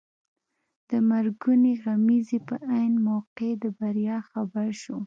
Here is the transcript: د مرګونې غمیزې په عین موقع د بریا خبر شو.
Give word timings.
د 0.89 0.91
مرګونې 1.09 1.73
غمیزې 1.83 2.39
په 2.47 2.55
عین 2.73 2.93
موقع 3.07 3.49
د 3.63 3.65
بریا 3.77 4.17
خبر 4.29 4.67
شو. 4.81 4.97